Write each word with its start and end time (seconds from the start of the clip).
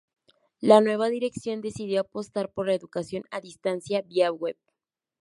La 0.61 0.81
nueva 0.81 1.09
dirección 1.09 1.61
decidió 1.61 2.01
apostar 2.01 2.51
por 2.51 2.65
la 2.65 2.73
educación 2.73 3.25
a 3.29 3.39
distancia 3.39 4.01
vía 4.01 4.31
web. 4.31 4.57